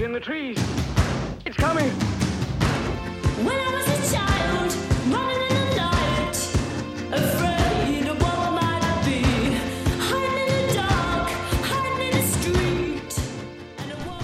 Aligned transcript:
In 0.00 0.10
the 0.10 0.18
trees. 0.18 0.58
It's 1.44 1.56
coming. 1.56 1.90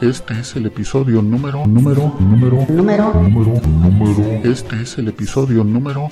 Este 0.00 0.38
es 0.38 0.54
el 0.56 0.66
episodio 0.66 1.22
número, 1.22 1.66
número, 1.66 2.12
número, 2.20 2.66
Número 2.68 3.14
número, 3.14 3.60
número. 3.64 4.22
Este 4.44 4.82
es 4.82 4.98
el 4.98 5.08
episodio 5.08 5.64
número 5.64 6.08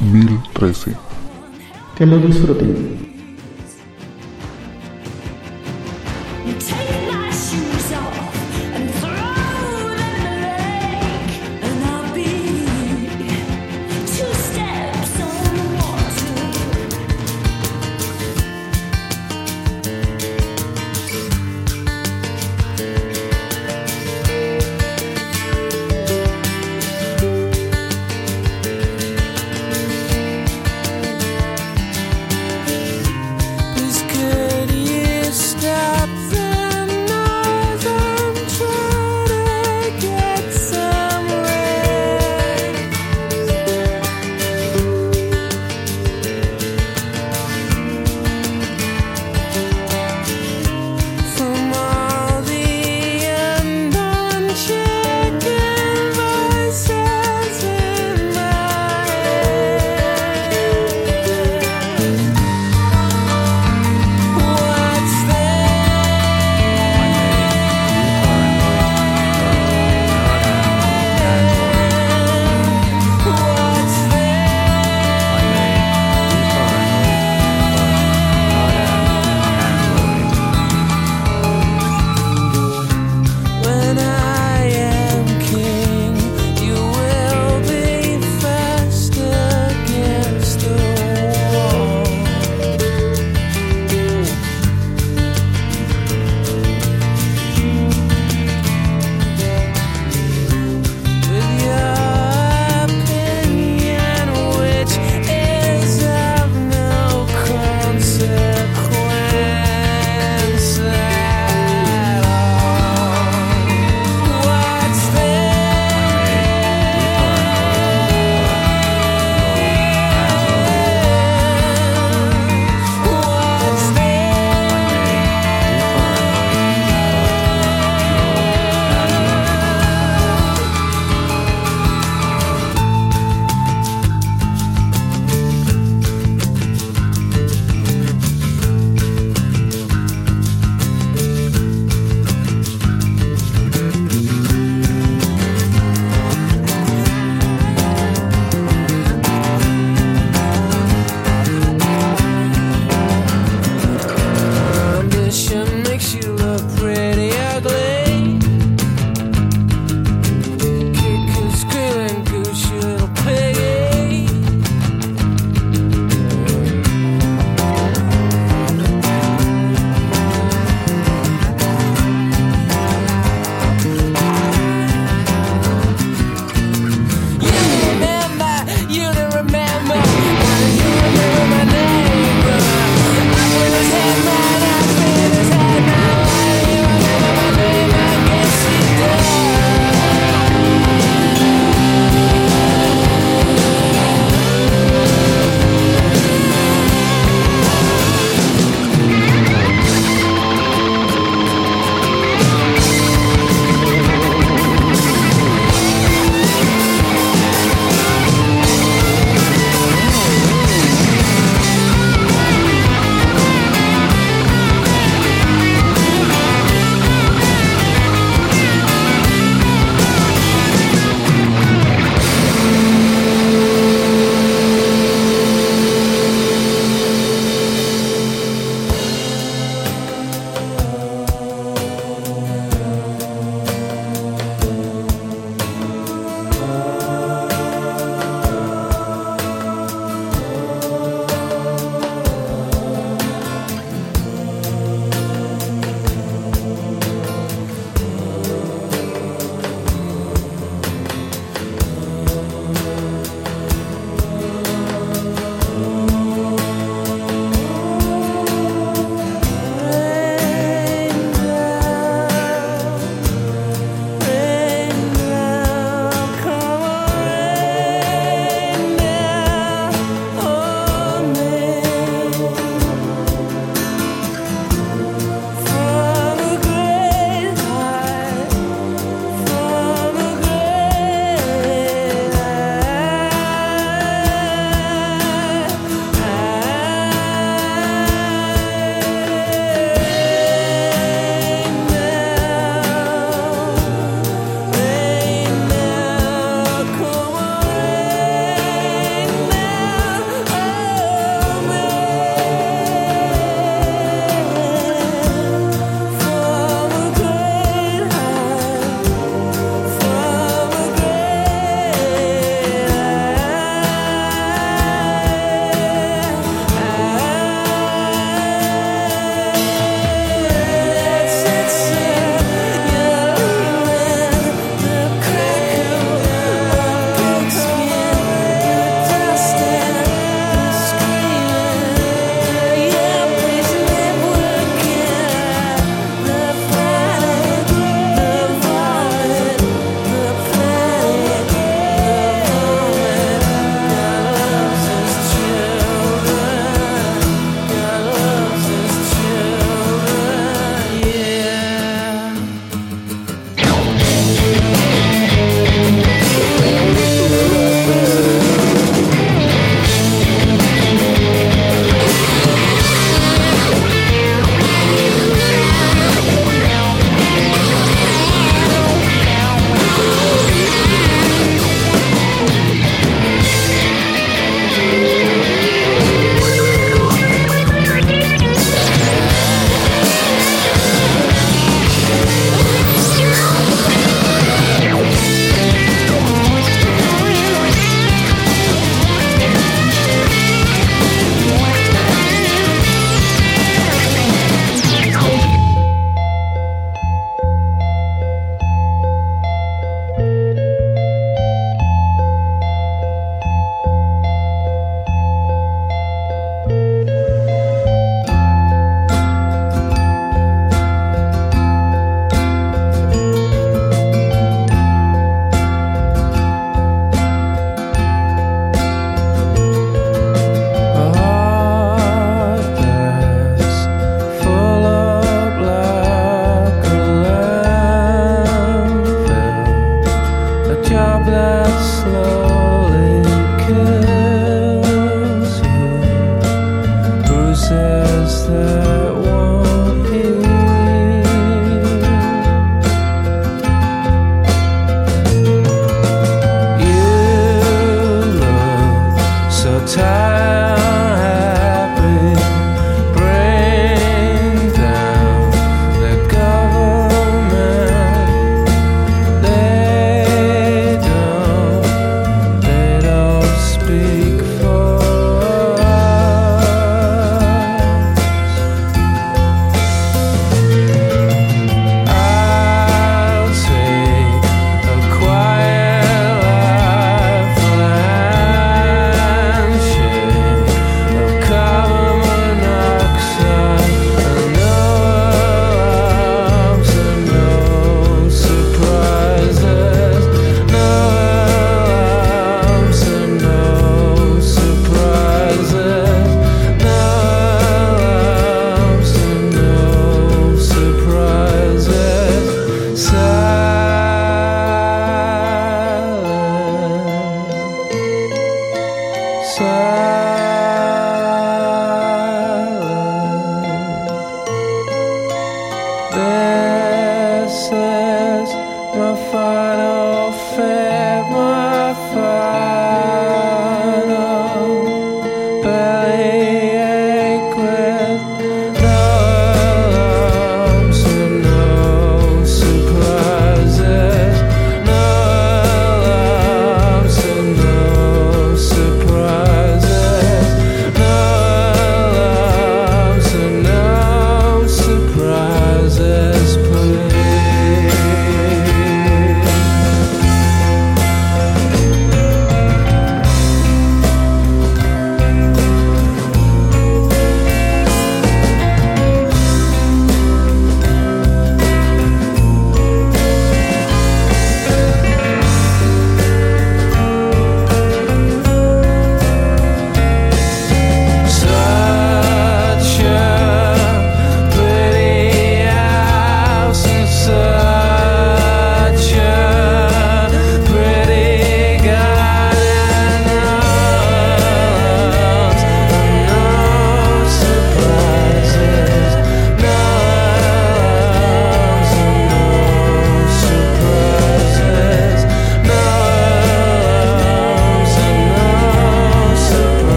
1013. 0.00 0.94
Que 1.96 2.06
lo 2.06 2.18
disfruten. 2.18 3.09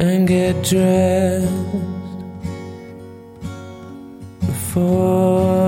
and 0.00 0.26
get 0.26 0.54
dressed 0.64 1.46
before. 4.40 5.59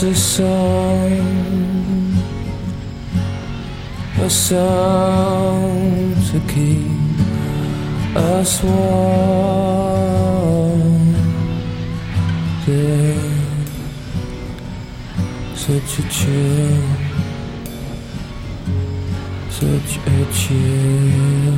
A 0.00 0.14
sign, 0.14 1.26
a 4.16 4.30
sound 4.30 6.16
to 6.30 6.38
keep 6.46 7.18
us 8.14 8.62
warm. 8.62 9.52
There's 12.64 13.70
such 15.56 15.98
a 15.98 16.02
chill, 16.08 16.82
such 19.50 19.98
a 20.06 20.08
chill. 20.32 21.57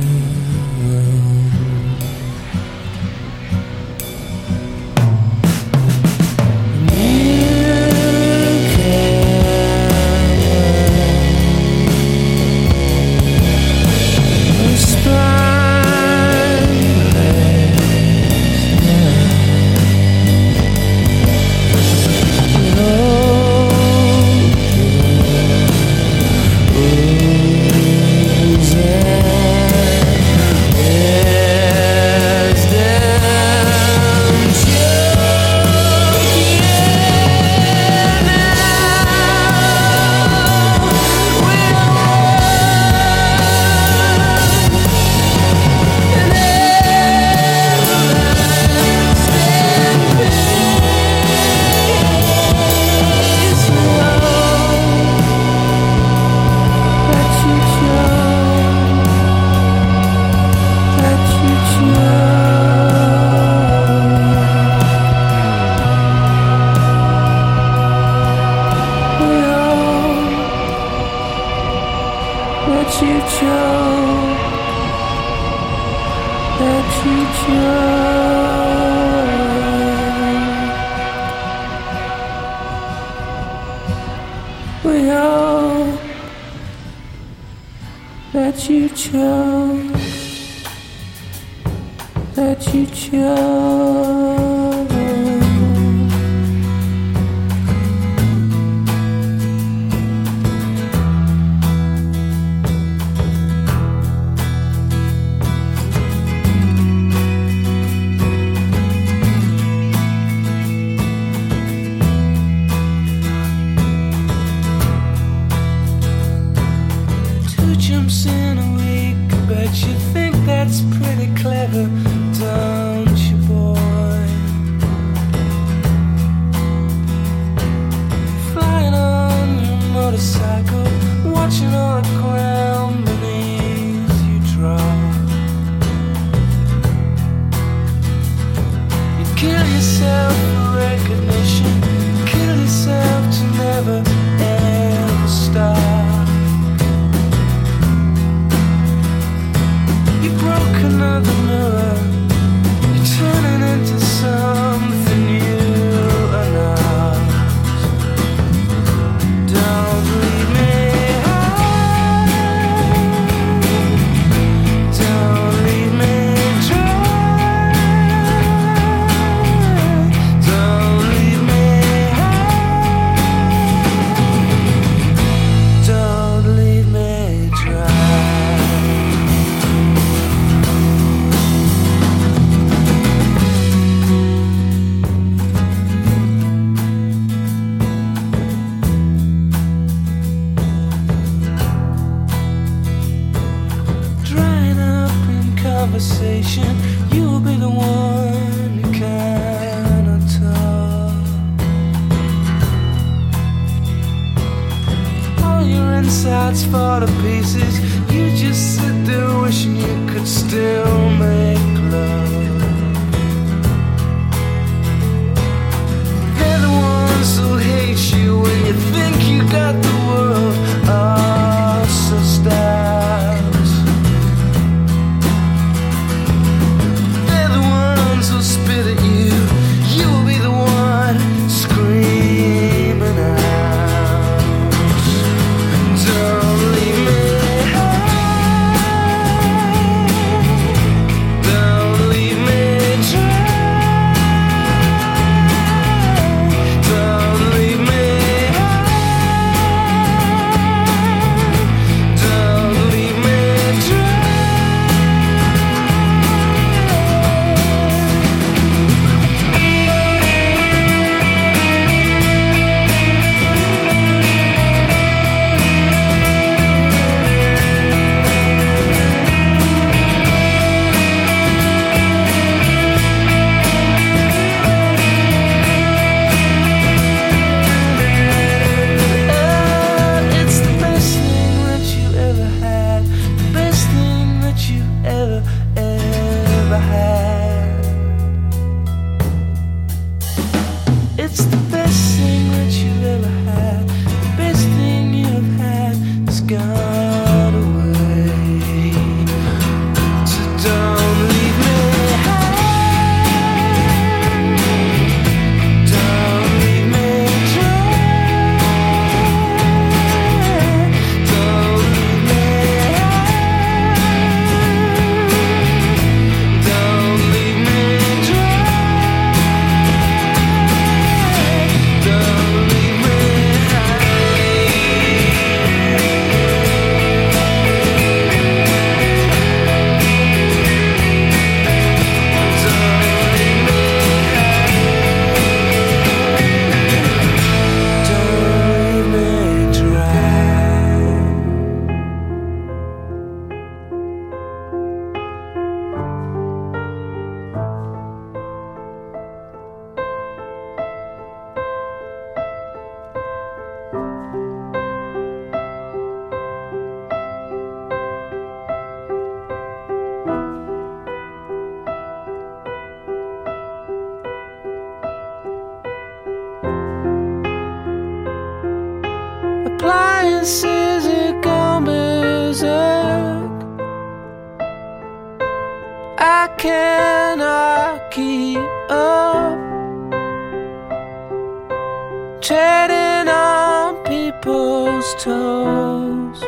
treading 382.41 383.29
on 383.29 383.95
people's 384.03 385.13
toes. 385.23 386.39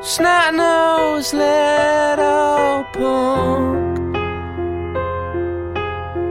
Snot 0.00 0.54
nose, 0.54 1.34
little 1.34 2.84
punk, 2.94 4.16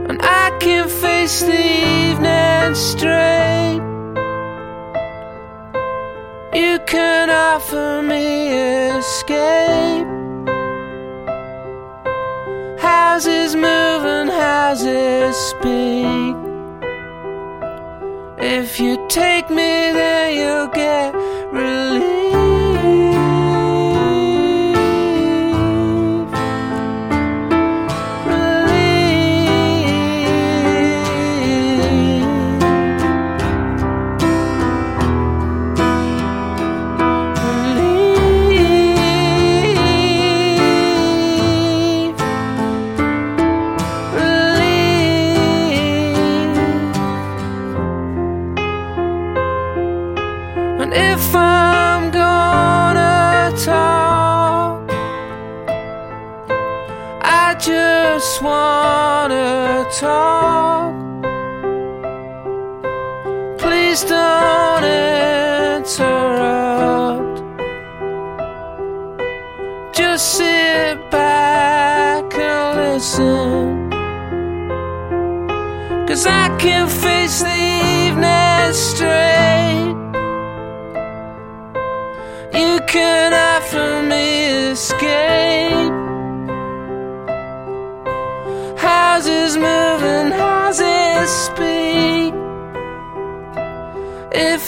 and 0.08 0.20
I 0.22 0.56
can 0.58 0.88
face 0.88 1.42
the 1.42 1.52
evening 1.52 2.74
straight. 2.74 3.80
You 6.52 6.80
can 6.86 7.30
offer 7.30 8.02
me 8.02 8.48
escape. 8.98 10.06
Houses 12.80 13.54
move 13.54 14.04
and 14.04 14.30
houses 14.30 15.36
speak. 15.36 16.45
If 18.48 18.78
you 18.78 19.04
take 19.08 19.50
me, 19.50 19.90
then 19.92 20.36
you'll 20.36 20.68
get 20.68 21.25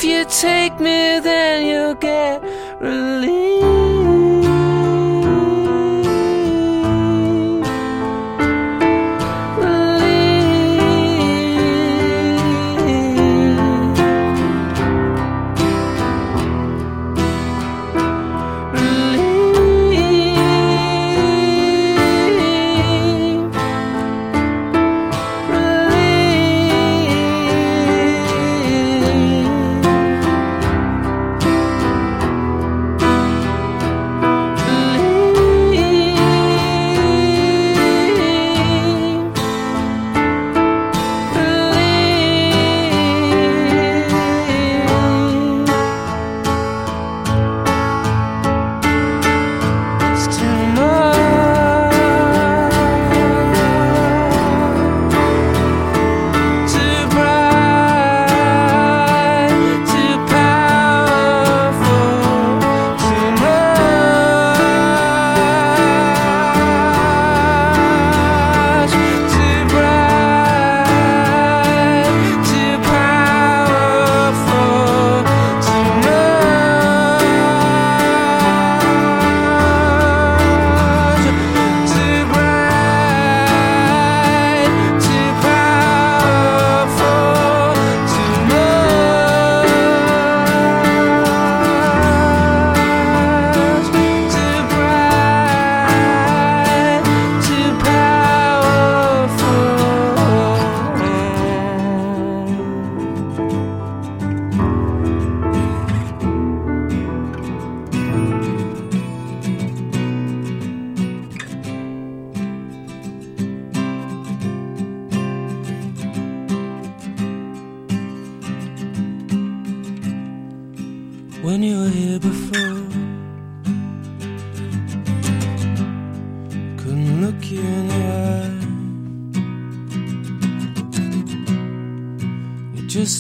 you 0.09 0.25
take 0.25 0.81
me, 0.81 1.21
then 1.21 1.67
you 1.67 1.95
get 1.97 2.43
relief. 2.81 4.48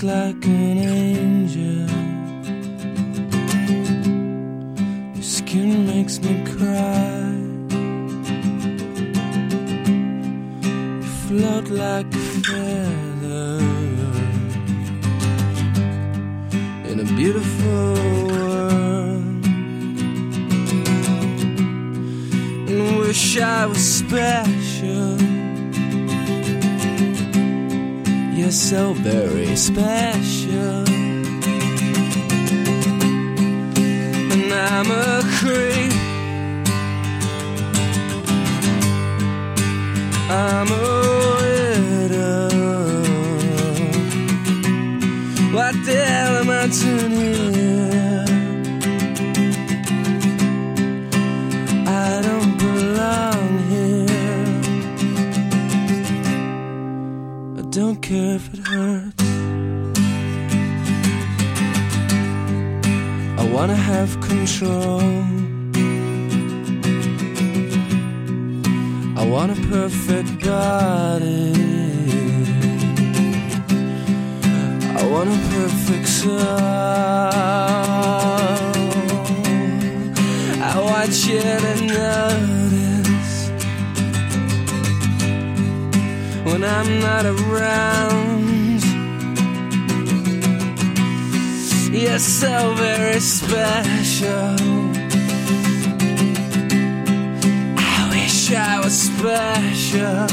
like 0.02 0.37
very 29.20 29.56
special. 29.56 30.84
And 34.32 34.52
I'm 34.52 34.90
a 34.90 35.22
creep. 35.38 35.92
I'm 40.30 40.70
a 40.70 41.07
have 63.98 64.20
control. 64.20 65.00
I 69.20 69.26
want 69.26 69.50
a 69.50 69.60
perfect 69.74 70.30
body. 70.44 71.52
I 75.00 75.02
want 75.12 75.28
a 75.30 75.38
perfect 75.54 76.06
soul. 76.06 76.38
I 80.70 80.76
want 80.90 81.12
you 81.26 81.40
to 81.40 81.74
notice 81.98 83.34
when 86.46 86.62
I'm 86.62 87.00
not 87.00 87.24
around. 87.26 88.27
You're 92.00 92.20
so 92.20 92.74
very 92.74 93.18
special. 93.18 94.54
I 97.76 98.08
wish 98.12 98.52
I 98.52 98.78
was 98.78 98.96
special. 98.96 100.28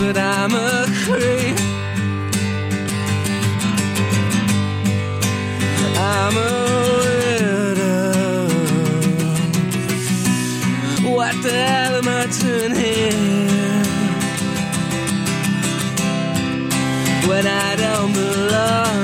But 0.00 0.16
I'm 0.18 0.52
a 0.54 0.86
creep. 1.04 1.56
I'm 5.96 6.36
a 6.36 6.52
widow. 7.38 8.48
What 11.14 11.34
the 11.44 11.52
hell 11.52 11.94
am 11.94 12.08
I 12.08 12.26
doing 12.40 12.74
here? 12.74 12.85
When 17.36 17.46
I 17.46 17.76
don't 17.76 18.14
belong 18.14 18.95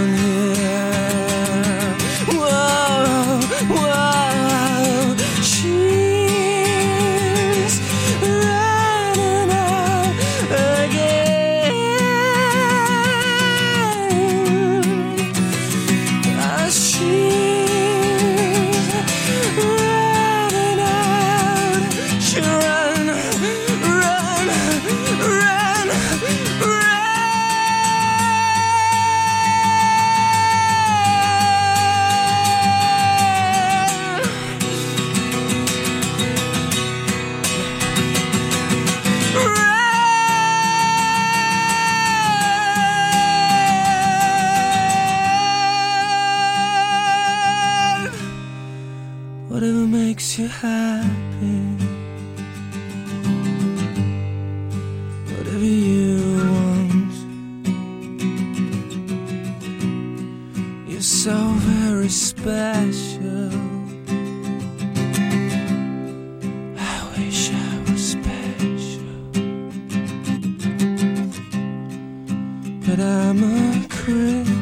But 72.94 73.00
I'm 73.00 73.42
a 73.42 73.88
creep. 73.88 74.61